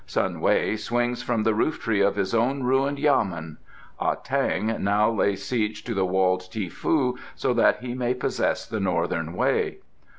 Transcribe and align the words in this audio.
Sun 0.07 0.39
Wei 0.41 0.75
swings 0.77 1.21
from 1.21 1.43
the 1.43 1.53
roof 1.53 1.79
tree 1.79 2.01
of 2.01 2.15
his 2.15 2.33
own 2.33 2.63
ruined 2.63 2.97
yamen. 2.97 3.57
Ah 3.99 4.15
tang 4.15 4.75
now 4.83 5.11
lays 5.11 5.45
siege 5.45 5.83
to 5.83 5.93
walled 6.03 6.51
Ti 6.51 6.69
foo 6.69 7.19
so 7.35 7.53
that 7.53 7.81
he 7.81 7.93
may 7.93 8.15
possess 8.15 8.65
the 8.65 8.79
Northern 8.79 9.33
Way. 9.35 9.77